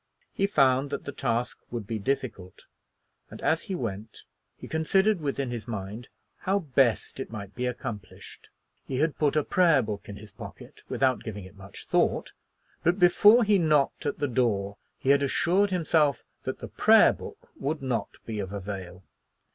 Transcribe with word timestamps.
He 0.33 0.47
found 0.47 0.89
that 0.89 1.03
the 1.05 1.11
task 1.11 1.59
would 1.69 1.85
be 1.85 1.99
difficult, 1.99 2.65
and 3.29 3.39
as 3.41 3.61
he 3.61 3.75
went 3.75 4.23
he 4.57 4.67
considered 4.67 5.21
within 5.21 5.51
his 5.51 5.67
mind 5.67 6.09
how 6.39 6.57
best 6.57 7.19
it 7.19 7.29
might 7.29 7.53
be 7.53 7.67
accomplished. 7.67 8.49
He 8.87 8.97
had 8.97 9.19
put 9.19 9.35
a 9.35 9.43
prayer 9.43 9.83
book 9.83 10.09
in 10.09 10.15
his 10.15 10.31
pocket, 10.31 10.81
without 10.89 11.23
giving 11.23 11.45
it 11.45 11.55
much 11.55 11.85
thought; 11.85 12.31
but 12.81 12.97
before 12.97 13.43
he 13.43 13.59
knocked 13.59 14.07
at 14.07 14.17
the 14.17 14.27
door 14.27 14.75
he 14.97 15.09
had 15.11 15.21
assured 15.21 15.69
himself 15.69 16.23
that 16.45 16.57
the 16.57 16.67
prayer 16.67 17.13
book 17.13 17.51
would 17.59 17.83
not 17.83 18.09
be 18.25 18.39
of 18.39 18.51
avail. 18.51 19.03